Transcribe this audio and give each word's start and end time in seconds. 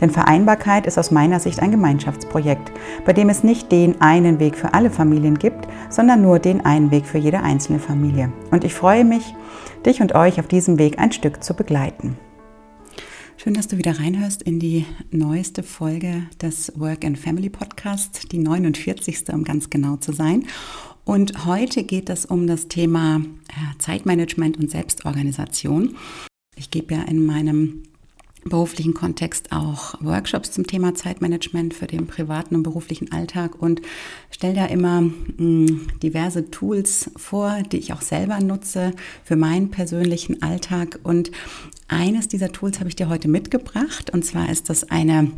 Denn 0.00 0.10
Vereinbarkeit 0.10 0.86
ist 0.86 0.98
aus 0.98 1.10
meiner 1.10 1.40
Sicht 1.40 1.60
ein 1.60 1.70
Gemeinschaftsprojekt, 1.70 2.72
bei 3.04 3.12
dem 3.12 3.28
es 3.28 3.44
nicht 3.44 3.72
den 3.72 4.00
einen 4.00 4.40
Weg 4.40 4.56
für 4.56 4.74
alle 4.74 4.90
Familien 4.90 5.38
gibt, 5.38 5.66
sondern 5.90 6.22
nur 6.22 6.38
den 6.38 6.64
einen 6.64 6.90
Weg 6.90 7.06
für 7.06 7.18
jede 7.18 7.42
einzelne 7.42 7.78
Familie. 7.78 8.32
Und 8.50 8.64
ich 8.64 8.74
freue 8.74 9.04
mich, 9.04 9.34
dich 9.84 10.00
und 10.00 10.14
euch 10.14 10.40
auf 10.40 10.48
diesem 10.48 10.78
Weg 10.78 10.98
ein 10.98 11.12
Stück 11.12 11.42
zu 11.42 11.54
begleiten. 11.54 12.16
Schön, 13.38 13.54
dass 13.54 13.68
du 13.68 13.76
wieder 13.76 14.00
reinhörst 14.00 14.42
in 14.42 14.58
die 14.58 14.86
neueste 15.10 15.62
Folge 15.62 16.22
des 16.40 16.72
Work 16.76 17.04
and 17.04 17.18
Family 17.18 17.50
Podcast, 17.50 18.32
die 18.32 18.38
49. 18.38 19.24
um 19.32 19.44
ganz 19.44 19.68
genau 19.68 19.96
zu 19.96 20.12
sein. 20.12 20.46
Und 21.04 21.46
heute 21.46 21.84
geht 21.84 22.10
es 22.10 22.24
um 22.24 22.46
das 22.46 22.66
Thema 22.66 23.20
Zeitmanagement 23.78 24.56
und 24.58 24.70
Selbstorganisation. 24.70 25.96
Ich 26.56 26.70
gebe 26.70 26.94
ja 26.94 27.02
in 27.02 27.24
meinem 27.24 27.82
beruflichen 28.48 28.94
Kontext 28.94 29.52
auch 29.52 29.94
Workshops 30.00 30.52
zum 30.52 30.66
Thema 30.66 30.94
Zeitmanagement 30.94 31.74
für 31.74 31.86
den 31.86 32.06
privaten 32.06 32.54
und 32.54 32.62
beruflichen 32.62 33.12
Alltag 33.12 33.60
und 33.60 33.82
stelle 34.30 34.54
da 34.54 34.66
immer 34.66 35.02
mh, 35.02 35.12
hm, 35.38 35.86
diverse 36.02 36.50
Tools 36.50 37.10
vor, 37.16 37.62
die 37.70 37.78
ich 37.78 37.92
auch 37.92 38.02
selber 38.02 38.40
nutze 38.40 38.92
für 39.24 39.36
meinen 39.36 39.70
persönlichen 39.70 40.42
Alltag. 40.42 41.00
Und 41.02 41.30
eines 41.88 42.28
dieser 42.28 42.52
Tools 42.52 42.78
habe 42.78 42.88
ich 42.88 42.96
dir 42.96 43.08
heute 43.08 43.28
mitgebracht 43.28 44.10
und 44.10 44.24
zwar 44.24 44.50
ist 44.50 44.70
das 44.70 44.90
eine 44.90 45.30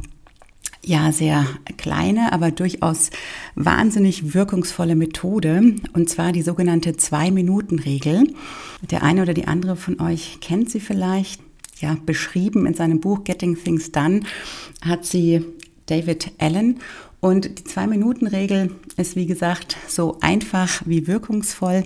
ja 0.84 1.12
sehr 1.12 1.45
kleine, 1.77 2.33
aber 2.33 2.50
durchaus 2.50 3.11
wahnsinnig 3.55 4.34
wirkungsvolle 4.34 4.97
Methode 4.97 5.75
und 5.93 6.09
zwar 6.09 6.33
die 6.33 6.43
sogenannte 6.43 6.97
Zwei-Minuten-Regel. 6.97 8.33
Der 8.91 9.03
eine 9.03 9.22
oder 9.22 9.34
die 9.34 9.47
andere 9.47 9.77
von 9.77 10.00
euch 10.00 10.39
kennt 10.41 10.70
sie 10.70 10.81
vielleicht 10.81 11.41
ja, 11.81 11.97
beschrieben 12.07 12.67
in 12.67 12.75
seinem 12.75 13.01
Buch 13.01 13.25
Getting 13.25 13.57
Things 13.57 13.93
Done, 13.93 14.21
hat 14.83 15.05
sie 15.05 15.45
David 15.87 16.33
Allen. 16.39 16.81
Und 17.21 17.59
die 17.59 17.65
Zwei-Minuten-Regel 17.65 18.71
ist, 18.97 19.17
wie 19.17 19.27
gesagt, 19.27 19.77
so 19.89 20.19
einfach 20.21 20.83
wie 20.87 21.06
wirkungsvoll, 21.06 21.84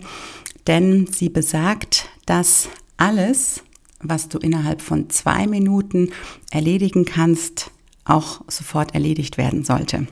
denn 0.67 1.07
sie 1.07 1.29
besagt, 1.29 2.09
dass 2.27 2.69
alles, 2.97 3.63
was 4.01 4.29
du 4.29 4.39
innerhalb 4.39 4.83
von 4.83 5.09
zwei 5.11 5.47
Minuten 5.47 6.11
erledigen 6.51 7.05
kannst, 7.05 7.70
auch 8.05 8.43
sofort 8.48 8.95
erledigt 8.95 9.39
werden 9.39 9.65
sollte. 9.65 10.07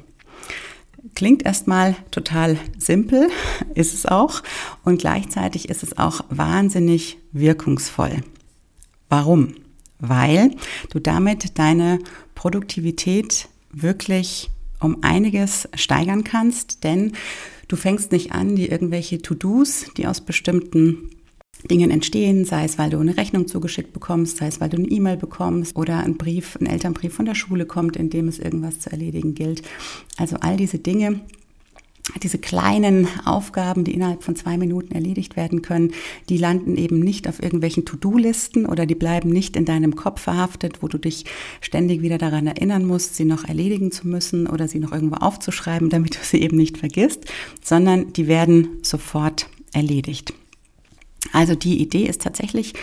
Klingt 1.14 1.44
erstmal 1.44 1.96
total 2.10 2.58
simpel, 2.78 3.28
ist 3.74 3.94
es 3.94 4.06
auch, 4.06 4.42
und 4.84 5.00
gleichzeitig 5.00 5.68
ist 5.68 5.82
es 5.82 5.98
auch 5.98 6.22
wahnsinnig 6.30 7.18
wirkungsvoll. 7.32 8.22
Warum? 9.08 9.54
Weil 10.00 10.52
du 10.90 10.98
damit 10.98 11.58
deine 11.58 11.98
Produktivität 12.34 13.48
wirklich 13.72 14.50
um 14.80 14.98
einiges 15.02 15.68
steigern 15.74 16.24
kannst, 16.24 16.84
denn 16.84 17.12
du 17.68 17.76
fängst 17.76 18.12
nicht 18.12 18.32
an, 18.32 18.56
die 18.56 18.68
irgendwelche 18.68 19.20
To-Dos, 19.20 19.86
die 19.96 20.06
aus 20.06 20.20
bestimmten 20.20 21.10
Dingen 21.70 21.90
entstehen, 21.90 22.44
sei 22.46 22.64
es, 22.64 22.78
weil 22.78 22.90
du 22.90 22.98
eine 22.98 23.16
Rechnung 23.16 23.46
zugeschickt 23.46 23.92
bekommst, 23.92 24.38
sei 24.38 24.46
es, 24.46 24.60
weil 24.60 24.70
du 24.70 24.78
eine 24.78 24.88
E-Mail 24.88 25.18
bekommst 25.18 25.76
oder 25.76 25.98
ein 25.98 26.16
Brief, 26.16 26.56
ein 26.58 26.66
Elternbrief 26.66 27.12
von 27.14 27.26
der 27.26 27.34
Schule 27.34 27.66
kommt, 27.66 27.96
in 27.96 28.08
dem 28.08 28.28
es 28.28 28.38
irgendwas 28.38 28.80
zu 28.80 28.90
erledigen 28.90 29.34
gilt. 29.34 29.62
Also 30.16 30.36
all 30.40 30.56
diese 30.56 30.78
Dinge, 30.78 31.20
diese 32.22 32.38
kleinen 32.38 33.08
Aufgaben, 33.24 33.84
die 33.84 33.94
innerhalb 33.94 34.22
von 34.22 34.36
zwei 34.36 34.56
Minuten 34.56 34.94
erledigt 34.94 35.36
werden 35.36 35.62
können, 35.62 35.92
die 36.28 36.36
landen 36.36 36.76
eben 36.76 37.00
nicht 37.00 37.28
auf 37.28 37.42
irgendwelchen 37.42 37.84
To-Do-Listen 37.84 38.66
oder 38.66 38.86
die 38.86 38.94
bleiben 38.94 39.30
nicht 39.30 39.56
in 39.56 39.64
deinem 39.64 39.96
Kopf 39.96 40.22
verhaftet, 40.22 40.82
wo 40.82 40.88
du 40.88 40.98
dich 40.98 41.24
ständig 41.60 42.02
wieder 42.02 42.18
daran 42.18 42.46
erinnern 42.46 42.84
musst, 42.84 43.16
sie 43.16 43.24
noch 43.24 43.44
erledigen 43.44 43.92
zu 43.92 44.08
müssen 44.08 44.46
oder 44.46 44.68
sie 44.68 44.78
noch 44.78 44.92
irgendwo 44.92 45.16
aufzuschreiben, 45.16 45.90
damit 45.90 46.16
du 46.16 46.20
sie 46.22 46.40
eben 46.40 46.56
nicht 46.56 46.78
vergisst, 46.78 47.24
sondern 47.62 48.12
die 48.12 48.26
werden 48.26 48.78
sofort 48.82 49.48
erledigt. 49.72 50.34
Also 51.32 51.54
die 51.54 51.80
Idee 51.80 52.06
ist 52.06 52.22
tatsächlich, 52.22 52.74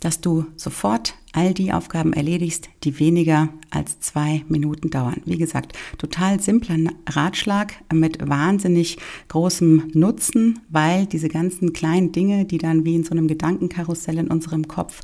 dass 0.00 0.20
du 0.20 0.46
sofort 0.56 1.14
all 1.34 1.52
die 1.52 1.72
Aufgaben 1.72 2.12
erledigst, 2.12 2.68
die 2.84 2.98
weniger 3.00 3.48
als 3.70 3.98
zwei 3.98 4.44
Minuten 4.48 4.88
dauern. 4.90 5.20
Wie 5.24 5.36
gesagt, 5.36 5.76
total 5.98 6.40
simpler 6.40 6.92
Ratschlag 7.08 7.74
mit 7.92 8.26
wahnsinnig 8.26 8.98
großem 9.28 9.90
Nutzen, 9.94 10.60
weil 10.68 11.06
diese 11.06 11.28
ganzen 11.28 11.72
kleinen 11.72 12.12
Dinge, 12.12 12.44
die 12.44 12.58
dann 12.58 12.84
wie 12.84 12.94
in 12.94 13.04
so 13.04 13.10
einem 13.10 13.26
Gedankenkarussell 13.26 14.18
in 14.18 14.28
unserem 14.28 14.68
Kopf 14.68 15.00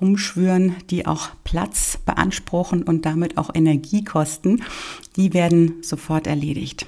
rumschwören, 0.00 0.74
die 0.88 1.06
auch 1.06 1.30
Platz 1.44 1.98
beanspruchen 2.04 2.82
und 2.82 3.04
damit 3.04 3.36
auch 3.36 3.54
Energie 3.54 4.04
kosten, 4.04 4.62
die 5.16 5.34
werden 5.34 5.74
sofort 5.82 6.26
erledigt. 6.26 6.86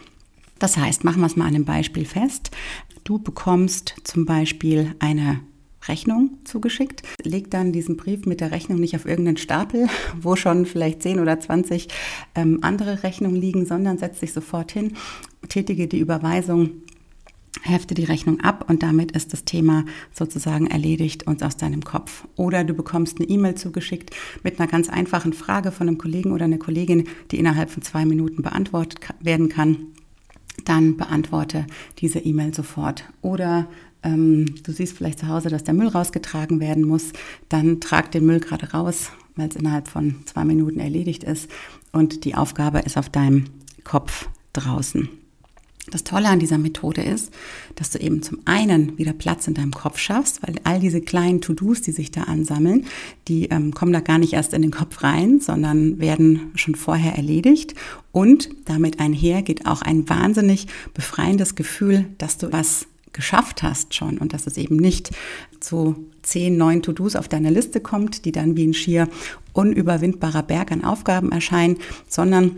Das 0.58 0.78
heißt, 0.78 1.04
machen 1.04 1.20
wir 1.20 1.26
es 1.26 1.36
mal 1.36 1.44
an 1.44 1.54
einem 1.54 1.64
Beispiel 1.66 2.06
fest. 2.06 2.50
Du 3.04 3.18
bekommst 3.18 3.94
zum 4.04 4.24
Beispiel 4.24 4.94
eine 5.00 5.40
Rechnung 5.88 6.38
zugeschickt, 6.44 7.02
leg 7.22 7.50
dann 7.50 7.72
diesen 7.72 7.96
Brief 7.96 8.26
mit 8.26 8.40
der 8.40 8.50
Rechnung 8.50 8.78
nicht 8.78 8.96
auf 8.96 9.06
irgendeinen 9.06 9.36
Stapel, 9.36 9.86
wo 10.20 10.36
schon 10.36 10.66
vielleicht 10.66 11.02
10 11.02 11.20
oder 11.20 11.38
20 11.38 11.88
ähm, 12.34 12.58
andere 12.62 13.02
Rechnungen 13.02 13.36
liegen, 13.36 13.66
sondern 13.66 13.98
setz 13.98 14.20
dich 14.20 14.32
sofort 14.32 14.72
hin, 14.72 14.94
tätige 15.48 15.86
die 15.86 15.98
Überweisung 16.00 16.82
hefte 17.62 17.94
die 17.94 18.04
Rechnung 18.04 18.40
ab 18.40 18.66
und 18.68 18.82
damit 18.82 19.12
ist 19.12 19.32
das 19.32 19.44
Thema 19.44 19.86
sozusagen 20.12 20.66
erledigt 20.66 21.26
und 21.26 21.42
aus 21.42 21.56
deinem 21.56 21.82
Kopf. 21.82 22.28
Oder 22.36 22.64
du 22.64 22.74
bekommst 22.74 23.18
eine 23.18 23.28
E-Mail 23.28 23.54
zugeschickt 23.54 24.14
mit 24.42 24.60
einer 24.60 24.68
ganz 24.68 24.88
einfachen 24.88 25.32
Frage 25.32 25.72
von 25.72 25.88
einem 25.88 25.98
Kollegen 25.98 26.32
oder 26.32 26.44
einer 26.44 26.58
Kollegin, 26.58 27.08
die 27.30 27.38
innerhalb 27.38 27.70
von 27.70 27.82
zwei 27.82 28.04
Minuten 28.04 28.42
beantwortet 28.42 29.00
werden 29.20 29.48
kann 29.48 29.78
dann 30.64 30.96
beantworte 30.96 31.66
diese 31.98 32.18
E-Mail 32.18 32.54
sofort. 32.54 33.04
Oder 33.22 33.68
ähm, 34.06 34.54
du 34.62 34.72
siehst 34.72 34.96
vielleicht 34.96 35.18
zu 35.18 35.28
Hause, 35.28 35.48
dass 35.48 35.64
der 35.64 35.74
Müll 35.74 35.88
rausgetragen 35.88 36.60
werden 36.60 36.84
muss, 36.84 37.12
dann 37.48 37.80
trag 37.80 38.10
den 38.12 38.24
Müll 38.24 38.40
gerade 38.40 38.70
raus, 38.70 39.10
weil 39.34 39.48
es 39.48 39.56
innerhalb 39.56 39.88
von 39.88 40.16
zwei 40.24 40.44
Minuten 40.44 40.80
erledigt 40.80 41.24
ist 41.24 41.50
und 41.92 42.24
die 42.24 42.34
Aufgabe 42.34 42.78
ist 42.78 42.96
auf 42.96 43.10
deinem 43.10 43.44
Kopf 43.84 44.28
draußen. 44.52 45.08
Das 45.90 46.02
Tolle 46.02 46.28
an 46.28 46.40
dieser 46.40 46.58
Methode 46.58 47.00
ist, 47.00 47.32
dass 47.76 47.90
du 47.90 47.98
eben 48.00 48.20
zum 48.20 48.38
einen 48.44 48.98
wieder 48.98 49.12
Platz 49.12 49.46
in 49.46 49.54
deinem 49.54 49.72
Kopf 49.72 49.98
schaffst, 49.98 50.42
weil 50.42 50.56
all 50.64 50.80
diese 50.80 51.00
kleinen 51.00 51.40
To-Dos, 51.40 51.80
die 51.80 51.92
sich 51.92 52.10
da 52.10 52.22
ansammeln, 52.22 52.86
die 53.28 53.44
ähm, 53.50 53.72
kommen 53.72 53.92
da 53.92 54.00
gar 54.00 54.18
nicht 54.18 54.32
erst 54.32 54.52
in 54.52 54.62
den 54.62 54.72
Kopf 54.72 55.04
rein, 55.04 55.38
sondern 55.38 56.00
werden 56.00 56.50
schon 56.56 56.74
vorher 56.74 57.14
erledigt. 57.14 57.74
Und 58.10 58.48
damit 58.64 58.98
einher 58.98 59.42
geht 59.42 59.66
auch 59.66 59.82
ein 59.82 60.08
wahnsinnig 60.08 60.66
befreiendes 60.92 61.54
Gefühl, 61.54 62.06
dass 62.18 62.36
du 62.36 62.52
was 62.52 62.88
geschafft 63.16 63.64
hast 63.64 63.94
schon 63.94 64.18
und 64.18 64.32
dass 64.32 64.46
es 64.46 64.56
eben 64.56 64.76
nicht 64.76 65.10
zu 65.58 66.06
zehn 66.22 66.56
neuen 66.56 66.82
To-Dos 66.82 67.16
auf 67.16 67.28
deiner 67.28 67.50
Liste 67.50 67.80
kommt, 67.80 68.24
die 68.24 68.32
dann 68.32 68.56
wie 68.56 68.66
ein 68.66 68.74
schier 68.74 69.08
unüberwindbarer 69.52 70.42
Berg 70.42 70.70
an 70.70 70.84
Aufgaben 70.84 71.32
erscheinen, 71.32 71.78
sondern 72.06 72.56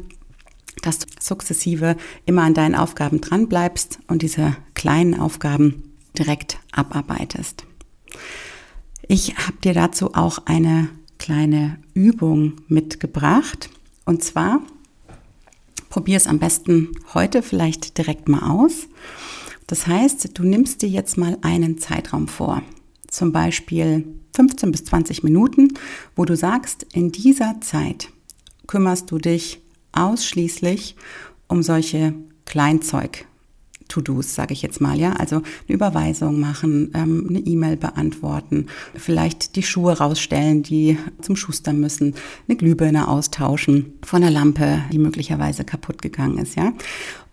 dass 0.83 0.99
du 0.99 1.07
sukzessive 1.19 1.97
immer 2.27 2.43
an 2.43 2.55
deinen 2.55 2.75
Aufgaben 2.75 3.21
dran 3.21 3.49
bleibst 3.49 4.01
und 4.09 4.23
diese 4.23 4.57
kleinen 4.75 5.19
Aufgaben 5.19 5.95
direkt 6.19 6.59
abarbeitest. 6.73 7.65
Ich 9.07 9.37
habe 9.39 9.59
dir 9.63 9.75
dazu 9.75 10.15
auch 10.15 10.41
eine 10.45 10.89
kleine 11.19 11.79
Übung 11.95 12.55
mitgebracht. 12.69 13.71
Und 14.05 14.23
zwar 14.23 14.61
probier 15.89 16.17
es 16.17 16.27
am 16.27 16.39
besten 16.39 16.91
heute 17.15 17.43
vielleicht 17.43 17.99
direkt 17.99 18.29
mal 18.29 18.51
aus. 18.51 18.89
Das 19.69 19.87
heißt, 19.87 20.31
du 20.37 20.43
nimmst 20.43 20.83
dir 20.83 20.89
jetzt 20.89 21.17
mal 21.19 21.39
einen 21.43 21.79
Zeitraum 21.79 22.27
vor, 22.27 22.63
zum 23.07 23.33
Beispiel 23.33 24.05
15 24.35 24.73
bis 24.73 24.85
20 24.87 25.23
Minuten, 25.23 25.75
wo 26.17 26.25
du 26.25 26.37
sagst, 26.37 26.87
in 26.95 27.13
dieser 27.13 27.61
Zeit 27.61 28.09
kümmerst 28.67 29.11
du 29.11 29.19
dich 29.19 29.61
ausschließlich 29.93 30.97
um 31.49 31.63
solche 31.63 32.15
Kleinzeug, 32.47 33.27
To-Dos, 33.89 34.35
sage 34.35 34.53
ich 34.53 34.63
jetzt 34.63 34.81
mal, 34.81 34.99
ja. 34.99 35.13
Also 35.15 35.37
eine 35.37 35.45
Überweisung 35.75 36.39
machen, 36.39 36.91
ähm, 36.95 37.27
eine 37.29 37.41
E-Mail 37.41 37.77
beantworten, 37.77 38.67
vielleicht 38.95 39.57
die 39.57 39.63
Schuhe 39.63 39.99
rausstellen, 39.99 40.63
die 40.63 40.99
zum 41.21 41.37
Schuster 41.37 41.73
müssen, 41.73 42.15
eine 42.49 42.57
Glühbirne 42.57 43.09
austauschen 43.09 43.95
von 44.05 44.23
einer 44.23 44.31
Lampe, 44.31 44.83
die 44.93 44.99
möglicherweise 44.99 45.65
kaputt 45.65 46.03
gegangen 46.03 46.39
ist, 46.39 46.57
ja. 46.57 46.73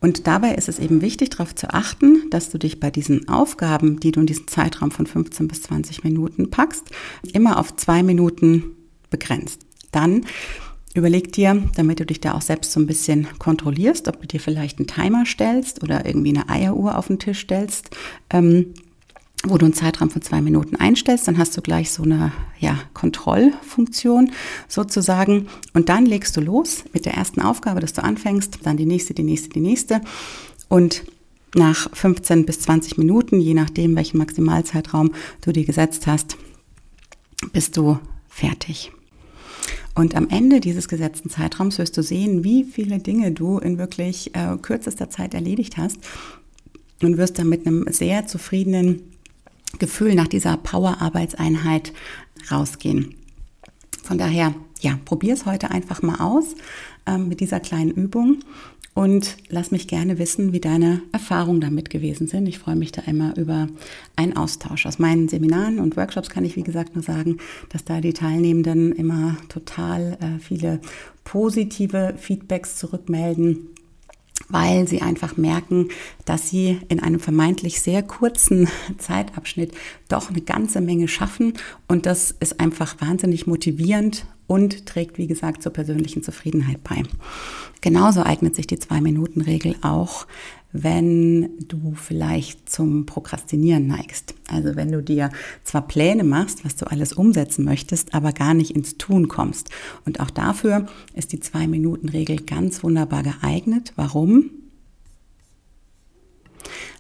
Und 0.02 0.28
dabei 0.28 0.54
ist 0.54 0.70
es 0.70 0.78
eben 0.78 1.02
wichtig, 1.02 1.32
darauf 1.32 1.56
zu 1.56 1.74
achten, 1.74 2.30
dass 2.30 2.50
du 2.50 2.60
dich 2.60 2.80
bei 2.80 2.92
diesen 2.92 3.28
Aufgaben, 3.28 4.00
die 4.00 4.12
du 4.12 4.20
in 4.20 4.28
diesen 4.28 4.48
Zeitraum 4.48 4.92
von 4.92 5.08
15 5.08 5.48
bis 5.48 5.64
20 5.64 6.04
Minuten 6.04 6.52
packst, 6.52 6.92
immer 7.34 7.60
auf 7.60 7.76
zwei 7.76 8.04
Minuten 8.04 8.76
begrenzt. 9.10 9.62
Dann 9.92 10.26
Überleg 10.96 11.34
dir, 11.34 11.62
damit 11.76 12.00
du 12.00 12.06
dich 12.06 12.22
da 12.22 12.36
auch 12.36 12.42
selbst 12.42 12.72
so 12.72 12.80
ein 12.80 12.88
bisschen 12.88 13.28
kontrollierst, 13.38 14.08
ob 14.08 14.22
du 14.22 14.28
dir 14.28 14.40
vielleicht 14.40 14.80
einen 14.80 14.88
Timer 14.88 15.26
stellst 15.26 15.84
oder 15.84 16.06
irgendwie 16.06 16.30
eine 16.30 16.48
Eieruhr 16.48 16.98
auf 16.98 17.08
den 17.08 17.20
Tisch 17.20 17.42
stellst, 17.42 17.90
ähm, 18.30 18.74
wo 19.44 19.58
du 19.58 19.66
einen 19.66 19.74
Zeitraum 19.74 20.10
von 20.10 20.22
zwei 20.22 20.42
Minuten 20.42 20.78
einstellst, 20.78 21.28
dann 21.28 21.38
hast 21.38 21.56
du 21.58 21.62
gleich 21.62 21.92
so 21.92 22.04
eine 22.04 22.32
ja, 22.60 22.80
Kontrollfunktion 22.94 24.32
sozusagen. 24.70 25.48
Und 25.74 25.90
dann 25.90 26.06
legst 26.06 26.38
du 26.38 26.42
los 26.42 26.86
mit 26.94 27.06
der 27.06 27.16
ersten 27.16 27.42
Aufgabe, 27.42 27.82
dass 27.82 27.92
du 27.92 28.02
anfängst, 28.02 28.60
dann 28.64 28.78
die 28.78 28.86
nächste, 28.86 29.14
die 29.14 29.24
nächste, 29.24 29.50
die 29.50 29.60
nächste. 29.60 30.00
Und 30.70 31.04
nach 31.56 31.90
15 31.94 32.46
bis 32.46 32.62
20 32.62 32.98
Minuten, 32.98 33.42
je 33.42 33.54
nachdem, 33.54 33.98
welchen 33.98 34.18
Maximalzeitraum 34.18 35.12
du 35.42 35.52
dir 35.52 35.66
gesetzt 35.66 36.08
hast, 36.08 36.38
bist 37.52 37.76
du 37.76 38.00
fertig. 38.30 38.94
Und 39.96 40.14
am 40.14 40.28
Ende 40.30 40.60
dieses 40.60 40.90
gesetzten 40.90 41.30
Zeitraums 41.30 41.78
wirst 41.78 41.98
du 41.98 42.04
sehen, 42.04 42.44
wie 42.44 42.66
viele 42.66 43.00
Dinge 43.00 43.32
du 43.32 43.60
in 43.60 43.78
wirklich 43.78 44.36
äh, 44.36 44.58
kürzester 44.62 45.10
Zeit 45.10 45.34
erledigt 45.34 45.78
hast 45.78 45.98
und 47.02 47.18
wirst 47.18 47.40
dann 47.40 47.48
mit 47.48 47.66
einem 47.66 47.86
sehr 47.90 48.28
zufriedenen 48.28 49.02
Gefühl 49.80 50.16
nach 50.16 50.28
dieser 50.28 50.58
Power-Arbeitseinheit 50.58 51.94
rausgehen. 52.52 53.16
Von 54.04 54.18
daher, 54.18 54.54
ja, 54.82 55.00
probier 55.06 55.34
es 55.34 55.46
heute 55.46 55.72
einfach 55.72 56.02
mal 56.02 56.20
aus 56.20 56.56
ähm, 57.06 57.30
mit 57.30 57.40
dieser 57.40 57.62
kleinen 57.62 57.92
Übung 57.92 58.40
und 58.96 59.36
lass 59.50 59.72
mich 59.72 59.90
gerne 59.90 60.18
wissen, 60.18 60.54
wie 60.54 60.62
deine 60.62 61.02
Erfahrungen 61.12 61.60
damit 61.60 61.90
gewesen 61.90 62.28
sind. 62.28 62.48
Ich 62.48 62.60
freue 62.60 62.78
mich 62.78 62.94
da 62.94 63.02
immer 63.02 63.38
über 63.38 63.68
einen 64.16 64.38
Austausch. 64.38 64.86
Aus 64.86 65.00
meinen 65.00 65.28
Seminaren 65.28 65.80
und 65.80 65.98
Workshops 65.98 66.30
kann 66.30 66.46
ich, 66.46 66.56
wie 66.56 66.64
gesagt, 66.64 66.96
nur 66.96 67.04
sagen, 67.04 67.38
dass 67.70 67.84
da 67.84 68.00
die 68.00 68.14
Teilnehmenden 68.14 68.94
immer 68.94 69.36
total 69.50 70.18
äh, 70.22 70.40
viele 70.40 70.80
positive 71.26 72.14
Feedbacks 72.18 72.78
zurückmelden 72.78 73.68
weil 74.50 74.88
sie 74.88 75.02
einfach 75.02 75.38
merken, 75.38 75.90
dass 76.26 76.50
sie 76.50 76.80
in 76.90 77.00
einem 77.00 77.20
vermeintlich 77.20 77.82
sehr 77.82 78.04
kurzen 78.04 78.68
Zeitabschnitt 78.98 79.74
doch 80.08 80.30
eine 80.30 80.42
ganze 80.42 80.82
Menge 80.82 81.08
schaffen 81.08 81.54
und 81.88 82.06
das 82.06 82.36
ist 82.40 82.60
einfach 82.60 83.00
wahnsinnig 83.02 83.48
motivierend 83.48 84.26
und 84.48 84.86
trägt, 84.86 85.18
wie 85.18 85.28
gesagt, 85.28 85.64
zur 85.64 85.74
persönlichen 85.74 86.22
Zufriedenheit 86.22 86.84
bei. 86.84 87.04
Genauso 87.82 88.24
eignet 88.24 88.56
sich 88.56 88.68
die 88.68 88.80
Zwei-Minuten-Regel 88.80 89.76
auch, 89.82 90.28
wenn 90.84 91.58
du 91.68 91.94
vielleicht 91.96 92.70
zum 92.70 93.06
Prokrastinieren 93.06 93.88
neigst. 93.88 94.36
Also 94.48 94.76
wenn 94.76 94.92
du 94.92 95.02
dir 95.02 95.30
zwar 95.64 95.88
Pläne 95.88 96.24
machst, 96.24 96.66
was 96.66 96.76
du 96.76 96.86
alles 96.86 97.14
umsetzen 97.14 97.64
möchtest, 97.64 98.14
aber 98.14 98.34
gar 98.34 98.54
nicht 98.54 98.72
ins 98.72 98.98
Tun 98.98 99.28
kommst. 99.30 99.70
Und 100.06 100.20
auch 100.20 100.30
dafür 100.30 100.88
ist 101.14 101.32
die 101.32 101.40
Zwei-Minuten-Regel 101.40 102.42
ganz 102.42 102.84
wunderbar 102.84 103.24
geeignet. 103.24 103.94
Warum? 103.96 104.50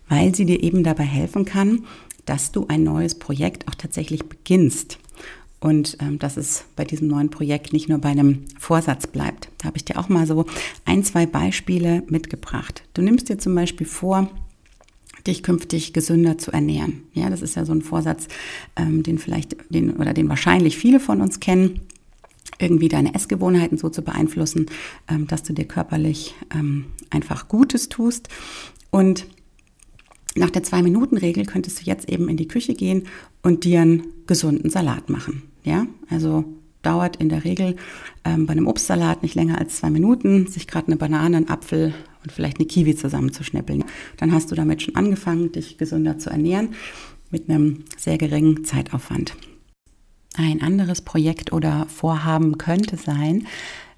Weil 0.07 0.33
sie 0.33 0.45
dir 0.45 0.63
eben 0.63 0.83
dabei 0.83 1.04
helfen 1.04 1.44
kann, 1.44 1.86
dass 2.25 2.51
du 2.51 2.68
ein 2.68 2.83
neues 2.83 3.16
Projekt 3.16 3.68
auch 3.68 3.75
tatsächlich 3.75 4.24
beginnst 4.30 5.00
und 5.66 5.98
ähm, 6.00 6.20
dass 6.20 6.38
es 6.38 6.66
bei 6.76 6.84
diesem 6.84 7.08
neuen 7.08 7.32
Projekt 7.32 7.74
nicht 7.74 7.90
nur 7.90 7.98
bei 7.98 8.10
einem 8.10 8.46
Vorsatz 8.60 9.08
bleibt. 9.08 9.50
Da 9.58 9.66
habe 9.66 9.78
ich 9.78 9.84
dir 9.84 9.98
auch 9.98 10.10
mal 10.10 10.28
so 10.28 10.46
ein, 10.86 11.04
zwei 11.04 11.26
Beispiele 11.26 12.04
mitgebracht. 12.08 12.84
Du 12.94 13.02
nimmst 13.02 13.30
dir 13.30 13.40
zum 13.40 13.56
Beispiel 13.56 13.88
vor, 13.88 14.30
dich 15.26 15.42
künftig 15.42 15.92
gesünder 15.92 16.38
zu 16.38 16.52
ernähren. 16.52 17.02
Ja, 17.14 17.32
das 17.32 17.42
ist 17.42 17.56
ja 17.56 17.66
so 17.66 17.72
ein 17.72 17.82
Vorsatz, 17.82 18.28
ähm, 18.76 19.02
den 19.02 19.18
vielleicht, 19.18 19.56
den 19.74 19.96
oder 19.96 20.14
den 20.14 20.30
wahrscheinlich 20.30 20.78
viele 20.78 21.00
von 21.00 21.20
uns 21.20 21.40
kennen 21.40 21.82
irgendwie 22.60 22.88
deine 22.88 23.16
Essgewohnheiten 23.16 23.80
so 23.80 23.90
zu 23.90 24.04
beeinflussen, 24.04 24.68
ähm, 25.10 25.26
dass 25.26 25.42
du 25.42 25.52
dir 25.52 25.66
körperlich 25.66 26.36
ähm, 26.54 26.86
einfach 27.10 27.48
Gutes 27.48 27.90
tust. 27.90 28.30
Und 28.92 29.26
nach 30.36 30.52
der 30.52 30.62
Zwei-Minuten-Regel 30.62 31.48
könntest 31.48 31.82
du 31.82 31.86
jetzt 31.86 32.08
eben 32.08 32.30
in 32.30 32.38
die 32.38 32.48
Küche 32.48 32.76
gehen 32.76 33.08
und 33.42 33.64
dir 33.64 33.82
einen 33.82 34.04
gesunden 34.28 34.70
Salat 34.70 35.10
machen. 35.10 35.42
Ja, 35.66 35.88
also 36.10 36.46
dauert 36.84 37.16
in 37.16 37.30
der 37.30 37.44
Regel 37.44 37.76
ähm, 38.24 38.46
bei 38.46 38.52
einem 38.52 38.68
Obstsalat 38.68 39.24
nicht 39.24 39.36
länger 39.36 39.58
als 39.58 39.78
zwei 39.78 39.90
Minuten, 39.90 40.48
sich 40.48 40.68
gerade 40.68 40.88
eine 40.88 40.96
Banane, 40.96 41.38
einen 41.38 41.50
Apfel 41.50 41.94
und 42.24 42.32
vielleicht 42.32 42.60
eine 42.60 42.68
Kiwi 42.68 42.96
zusammenzuschnippeln. 42.96 43.84
Dann 44.18 44.32
hast 44.32 44.52
du 44.52 44.56
damit 44.56 44.84
schon 44.84 44.96
angefangen, 44.96 45.52
dich 45.52 45.78
gesünder 45.78 46.20
zu 46.20 46.30
ernähren 46.30 46.70
mit 47.32 47.50
einem 47.50 47.84
sehr 47.98 48.18
geringen 48.18 48.64
Zeitaufwand. 48.64 49.36
Ein 50.38 50.62
anderes 50.62 51.02
Projekt 51.02 51.54
oder 51.54 51.88
Vorhaben 51.90 52.58
könnte 52.58 52.98
sein, 52.98 53.48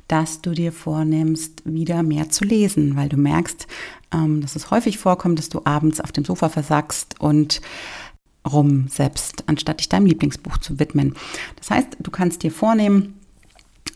dass 0.08 0.42
du 0.42 0.52
dir 0.52 0.72
vornimmst, 0.72 1.63
wieder 1.66 2.04
mehr 2.04 2.30
zu 2.30 2.46
lesen, 2.46 2.96
weil 2.96 3.10
du 3.10 3.18
merkst, 3.18 3.68
ähm, 4.13 4.40
dass 4.42 4.56
es 4.56 4.72
häufig 4.72 4.98
vorkommt, 4.98 5.40
dass 5.40 5.50
du 5.50 5.62
abends 5.66 6.00
auf 6.00 6.13
dem 6.13 6.24
Sofa 6.24 6.48
versagst 6.48 7.20
und 7.20 7.62
selbst, 8.90 9.44
anstatt 9.48 9.80
dich 9.80 9.90
deinem 9.90 10.06
Lieblingsbuch 10.06 10.58
zu 10.58 10.80
widmen. 10.80 11.16
Das 11.58 11.70
heißt, 11.70 11.98
du 12.00 12.12
kannst 12.12 12.44
dir 12.44 12.52
vornehmen, 12.52 13.14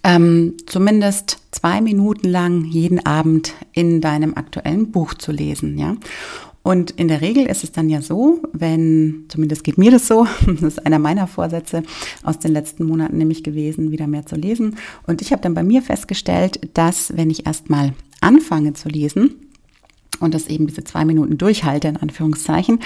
ähm, 0.04 0.56
zumindest 0.66 1.38
zwei 1.52 1.82
Minuten 1.82 2.28
lang 2.28 2.66
jeden 2.66 3.06
Abend 3.06 3.54
in 3.74 4.02
deinem 4.02 4.36
aktuellen 4.36 4.92
Buch 4.92 5.14
zu 5.14 5.32
lesen, 5.32 5.78
ja. 5.78 5.96
Und 6.64 6.92
in 6.92 7.08
der 7.08 7.22
Regel 7.22 7.48
ist 7.48 7.64
es 7.64 7.72
dann 7.72 7.90
ja 7.90 8.02
so, 8.02 8.44
wenn, 8.54 9.26
zumindest 9.30 9.64
geht 9.64 9.80
mir 9.80 9.90
das 9.90 10.08
so, 10.08 10.28
das 10.46 10.62
ist 10.62 10.86
einer 10.86 11.00
meiner 11.00 11.28
Vorsätze 11.28 11.84
aus 12.24 12.40
den 12.40 12.54
letzten 12.54 12.86
Monaten 12.86 13.18
nämlich 13.18 13.44
gewesen, 13.44 13.92
wieder 13.92 14.08
mehr 14.08 14.26
zu 14.26 14.36
lesen. 14.36 14.76
Und 15.08 15.22
ich 15.22 15.32
habe 15.32 15.42
dann 15.42 15.56
bei 15.56 15.64
mir 15.64 15.82
festgestellt, 15.82 16.60
dass 16.76 17.18
wenn 17.18 17.32
ich 17.32 17.48
erstmal 17.48 17.94
anfange 18.22 18.74
zu 18.74 18.90
lesen, 18.90 19.51
und 20.22 20.34
das 20.34 20.48
eben 20.48 20.68
diese 20.68 20.84
zwei 20.84 21.06
Minuten 21.06 21.38
durchhalte, 21.38 21.88
in 21.88 21.98
Anführungszeichen, 21.98 22.80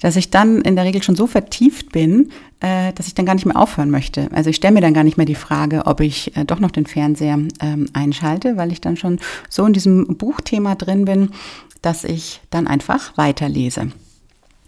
dass 0.00 0.16
ich 0.16 0.30
dann 0.30 0.60
in 0.60 0.76
der 0.76 0.84
Regel 0.84 1.02
schon 1.02 1.16
so 1.16 1.26
vertieft 1.26 1.92
bin, 1.92 2.30
äh, 2.60 2.92
dass 2.92 3.06
ich 3.06 3.14
dann 3.14 3.26
gar 3.26 3.34
nicht 3.34 3.46
mehr 3.46 3.56
aufhören 3.56 3.90
möchte. 3.90 4.28
Also 4.32 4.50
ich 4.50 4.56
stelle 4.56 4.74
mir 4.74 4.80
dann 4.80 4.94
gar 4.94 5.04
nicht 5.04 5.16
mehr 5.16 5.26
die 5.26 5.34
Frage, 5.34 5.86
ob 5.86 6.00
ich 6.00 6.36
äh, 6.36 6.44
doch 6.44 6.60
noch 6.60 6.70
den 6.70 6.86
Fernseher 6.86 7.38
ähm, 7.60 7.88
einschalte, 7.92 8.56
weil 8.56 8.72
ich 8.72 8.80
dann 8.80 8.96
schon 8.96 9.18
so 9.48 9.66
in 9.66 9.72
diesem 9.72 10.16
Buchthema 10.16 10.74
drin 10.74 11.04
bin, 11.04 11.30
dass 11.80 12.04
ich 12.04 12.40
dann 12.50 12.66
einfach 12.66 13.16
weiterlese. 13.16 13.88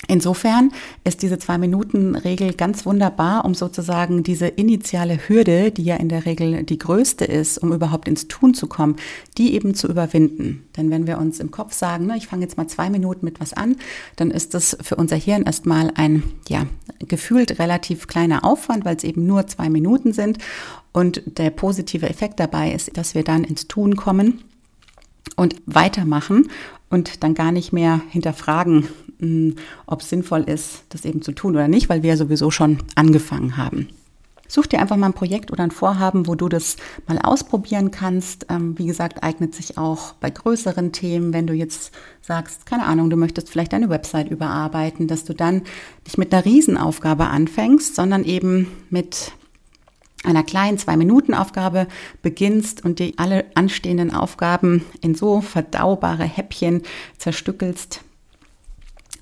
Insofern 0.08 0.70
ist 1.04 1.22
diese 1.22 1.38
Zwei-Minuten-Regel 1.38 2.54
ganz 2.54 2.84
wunderbar, 2.84 3.44
um 3.44 3.54
sozusagen 3.54 4.22
diese 4.22 4.46
initiale 4.46 5.18
Hürde, 5.28 5.70
die 5.70 5.84
ja 5.84 5.96
in 5.96 6.08
der 6.08 6.26
Regel 6.26 6.64
die 6.64 6.78
größte 6.78 7.24
ist, 7.24 7.58
um 7.58 7.72
überhaupt 7.72 8.08
ins 8.08 8.28
Tun 8.28 8.54
zu 8.54 8.66
kommen, 8.66 8.96
die 9.38 9.54
eben 9.54 9.74
zu 9.74 9.88
überwinden. 9.88 10.66
Denn 10.76 10.90
wenn 10.90 11.06
wir 11.06 11.18
uns 11.18 11.40
im 11.40 11.50
Kopf 11.50 11.72
sagen, 11.72 12.06
ne, 12.06 12.16
ich 12.16 12.26
fange 12.26 12.42
jetzt 12.42 12.56
mal 12.56 12.66
zwei 12.66 12.90
Minuten 12.90 13.24
mit 13.24 13.40
was 13.40 13.52
an, 13.52 13.76
dann 14.16 14.30
ist 14.30 14.54
das 14.54 14.76
für 14.80 14.96
unser 14.96 15.16
Hirn 15.16 15.44
erstmal 15.44 15.90
ein, 15.94 16.22
ja, 16.48 16.66
gefühlt 16.98 17.58
relativ 17.58 18.06
kleiner 18.06 18.44
Aufwand, 18.44 18.84
weil 18.84 18.96
es 18.96 19.04
eben 19.04 19.26
nur 19.26 19.46
zwei 19.46 19.70
Minuten 19.70 20.12
sind. 20.12 20.38
Und 20.92 21.22
der 21.38 21.50
positive 21.50 22.08
Effekt 22.08 22.38
dabei 22.40 22.72
ist, 22.72 22.96
dass 22.96 23.14
wir 23.14 23.24
dann 23.24 23.44
ins 23.44 23.66
Tun 23.66 23.96
kommen 23.96 24.44
und 25.36 25.56
weitermachen 25.66 26.48
und 26.90 27.24
dann 27.24 27.34
gar 27.34 27.50
nicht 27.50 27.72
mehr 27.72 28.00
hinterfragen, 28.10 28.88
ob 29.86 30.00
es 30.00 30.08
sinnvoll 30.08 30.42
ist, 30.42 30.84
das 30.90 31.04
eben 31.04 31.22
zu 31.22 31.32
tun 31.32 31.54
oder 31.54 31.68
nicht, 31.68 31.88
weil 31.88 32.02
wir 32.02 32.10
ja 32.10 32.16
sowieso 32.16 32.50
schon 32.50 32.78
angefangen 32.94 33.56
haben. 33.56 33.88
Such 34.46 34.66
dir 34.66 34.78
einfach 34.78 34.96
mal 34.96 35.06
ein 35.06 35.14
Projekt 35.14 35.50
oder 35.50 35.64
ein 35.64 35.70
Vorhaben, 35.70 36.26
wo 36.26 36.34
du 36.34 36.48
das 36.48 36.76
mal 37.06 37.18
ausprobieren 37.18 37.90
kannst. 37.90 38.46
Ähm, 38.50 38.78
wie 38.78 38.86
gesagt, 38.86 39.22
eignet 39.22 39.54
sich 39.54 39.78
auch 39.78 40.12
bei 40.14 40.30
größeren 40.30 40.92
Themen, 40.92 41.32
wenn 41.32 41.46
du 41.46 41.54
jetzt 41.54 41.92
sagst, 42.20 42.66
keine 42.66 42.84
Ahnung, 42.84 43.08
du 43.08 43.16
möchtest 43.16 43.48
vielleicht 43.48 43.72
deine 43.72 43.88
Website 43.88 44.30
überarbeiten, 44.30 45.08
dass 45.08 45.24
du 45.24 45.32
dann 45.32 45.62
nicht 46.04 46.18
mit 46.18 46.32
einer 46.32 46.44
Riesenaufgabe 46.44 47.26
anfängst, 47.26 47.94
sondern 47.96 48.24
eben 48.24 48.68
mit 48.90 49.32
einer 50.24 50.42
kleinen 50.42 50.78
Zwei-Minuten-Aufgabe 50.78 51.86
beginnst 52.22 52.84
und 52.84 52.98
die 52.98 53.18
alle 53.18 53.46
anstehenden 53.54 54.12
Aufgaben 54.12 54.84
in 55.00 55.14
so 55.14 55.40
verdaubare 55.40 56.24
Häppchen 56.24 56.82
zerstückelst, 57.18 58.02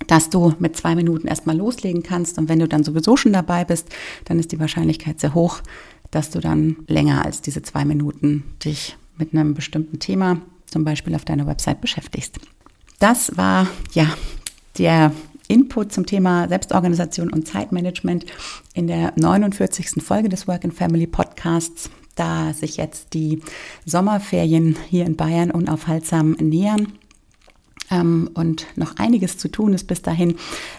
dass 0.06 0.30
du 0.30 0.54
mit 0.58 0.76
zwei 0.76 0.94
Minuten 0.94 1.26
erstmal 1.26 1.56
loslegen 1.56 2.02
kannst. 2.02 2.38
Und 2.38 2.48
wenn 2.48 2.58
du 2.58 2.68
dann 2.68 2.84
sowieso 2.84 3.16
schon 3.16 3.32
dabei 3.32 3.64
bist, 3.64 3.88
dann 4.24 4.38
ist 4.38 4.52
die 4.52 4.60
Wahrscheinlichkeit 4.60 5.20
sehr 5.20 5.34
hoch, 5.34 5.60
dass 6.10 6.30
du 6.30 6.40
dann 6.40 6.76
länger 6.86 7.24
als 7.24 7.40
diese 7.42 7.62
zwei 7.62 7.84
Minuten 7.84 8.44
dich 8.64 8.96
mit 9.18 9.32
einem 9.34 9.54
bestimmten 9.54 9.98
Thema, 9.98 10.40
zum 10.66 10.84
Beispiel 10.84 11.14
auf 11.14 11.24
deiner 11.24 11.46
Website, 11.46 11.80
beschäftigst. 11.80 12.38
das 12.98 13.36
war 13.36 13.66
ja 13.92 14.06
der 14.78 15.12
Input 15.48 15.92
zum 15.92 16.06
Thema 16.06 16.48
Selbstorganisation 16.48 17.30
und 17.30 17.46
Zeitmanagement 17.46 18.24
in 18.74 18.86
der 18.86 19.12
49. 19.16 20.02
Folge 20.02 20.28
des 20.28 20.48
Work 20.48 20.64
and 20.64 20.74
Family 20.74 21.06
Podcasts. 21.06 21.90
Da 22.14 22.52
sich 22.52 22.76
jetzt 22.76 23.14
die 23.14 23.40
Sommerferien 23.84 24.76
hier 24.88 25.06
in 25.06 25.16
Bayern 25.16 25.50
unaufhaltsam 25.50 26.32
nähern 26.32 26.92
ähm, 27.92 28.30
und 28.34 28.66
noch 28.76 28.96
einiges 28.96 29.38
zu 29.38 29.48
tun 29.48 29.74
ist 29.74 29.86
bis 29.86 30.02
dahin, 30.02 30.36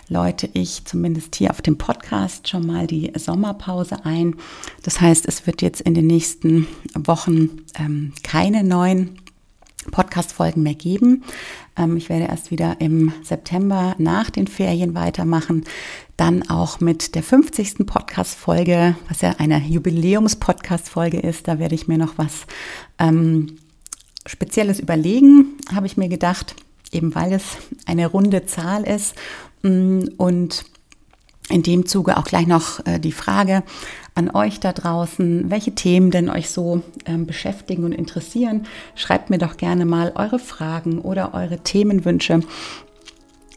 läute 0.09 0.49
ich 0.53 0.83
zumindest 0.85 1.35
hier 1.35 1.51
auf 1.51 1.61
dem 1.61 1.77
Podcast 1.77 2.49
schon 2.49 2.65
mal 2.65 2.87
die 2.87 3.13
Sommerpause 3.15 4.03
ein. 4.03 4.35
Das 4.81 4.99
heißt, 4.99 5.27
es 5.27 5.45
wird 5.45 5.61
jetzt 5.61 5.81
in 5.81 5.93
den 5.93 6.07
nächsten 6.07 6.67
Wochen 6.95 7.61
ähm, 7.79 8.13
keine 8.23 8.63
neuen 8.63 9.19
Podcast-Folgen 9.91 10.63
mehr 10.63 10.75
geben. 10.75 11.23
Ähm, 11.77 11.97
ich 11.97 12.09
werde 12.09 12.25
erst 12.25 12.51
wieder 12.51 12.77
im 12.79 13.13
September 13.23 13.95
nach 13.99 14.29
den 14.29 14.47
Ferien 14.47 14.95
weitermachen. 14.95 15.65
Dann 16.17 16.49
auch 16.49 16.79
mit 16.79 17.15
der 17.15 17.23
50. 17.23 17.85
Podcast-Folge, 17.85 18.95
was 19.07 19.21
ja 19.21 19.35
eine 19.37 19.59
Jubiläums-Podcast-Folge 19.59 21.19
ist. 21.19 21.47
Da 21.47 21.59
werde 21.59 21.75
ich 21.75 21.87
mir 21.87 21.97
noch 21.97 22.17
was 22.17 22.47
ähm, 22.97 23.57
Spezielles 24.25 24.79
überlegen, 24.79 25.57
habe 25.73 25.85
ich 25.85 25.97
mir 25.97 26.07
gedacht, 26.07 26.55
eben 26.93 27.15
weil 27.15 27.33
es 27.33 27.57
eine 27.85 28.07
runde 28.07 28.45
Zahl 28.45 28.83
ist. 28.83 29.15
Mm, 29.61 30.05
und 30.17 30.65
in 31.49 31.63
dem 31.63 31.85
Zuge 31.85 32.17
auch 32.17 32.23
gleich 32.23 32.47
noch 32.47 32.85
äh, 32.85 32.99
die 32.99 33.11
Frage 33.11 33.63
an 34.15 34.29
euch 34.33 34.59
da 34.59 34.73
draußen, 34.73 35.49
welche 35.49 35.75
Themen 35.75 36.11
denn 36.11 36.29
euch 36.29 36.49
so 36.49 36.81
ähm, 37.05 37.25
beschäftigen 37.25 37.83
und 37.83 37.91
interessieren. 37.91 38.67
Schreibt 38.95 39.29
mir 39.29 39.39
doch 39.39 39.57
gerne 39.57 39.85
mal 39.85 40.13
eure 40.15 40.39
Fragen 40.39 40.99
oder 40.99 41.33
eure 41.33 41.59
Themenwünsche 41.59 42.41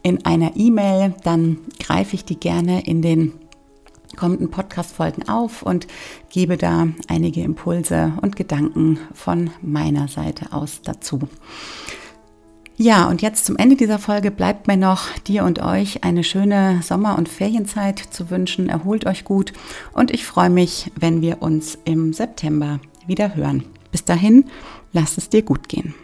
in 0.03 0.25
einer 0.25 0.55
E-Mail. 0.55 1.13
Dann 1.23 1.59
greife 1.79 2.15
ich 2.15 2.25
die 2.25 2.39
gerne 2.39 2.85
in 2.85 3.01
den 3.01 3.33
kommenden 4.15 4.49
Podcast-Folgen 4.49 5.29
auf 5.29 5.61
und 5.61 5.87
gebe 6.29 6.57
da 6.57 6.87
einige 7.07 7.41
Impulse 7.41 8.13
und 8.21 8.35
Gedanken 8.35 8.99
von 9.13 9.51
meiner 9.61 10.07
Seite 10.07 10.53
aus 10.53 10.81
dazu. 10.81 11.19
Ja, 12.79 13.09
und 13.09 13.23
jetzt 13.23 13.45
zum 13.45 13.57
Ende 13.57 13.75
dieser 13.75 13.97
Folge 13.97 14.29
bleibt 14.29 14.67
mir 14.67 14.77
noch 14.77 15.11
dir 15.25 15.45
und 15.45 15.59
euch 15.63 16.03
eine 16.03 16.23
schöne 16.23 16.81
Sommer- 16.83 17.17
und 17.17 17.27
Ferienzeit 17.27 17.97
zu 17.97 18.29
wünschen. 18.29 18.69
Erholt 18.69 19.07
euch 19.07 19.23
gut 19.23 19.51
und 19.93 20.11
ich 20.11 20.25
freue 20.25 20.51
mich, 20.51 20.91
wenn 20.95 21.21
wir 21.21 21.41
uns 21.41 21.75
im 21.85 22.13
September 22.13 22.79
wieder 23.07 23.35
hören. 23.35 23.63
Bis 23.91 24.05
dahin, 24.05 24.45
lass 24.93 25.17
es 25.17 25.27
dir 25.29 25.41
gut 25.41 25.69
gehen. 25.69 25.95